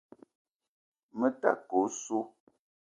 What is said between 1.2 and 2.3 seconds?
ta ke osso.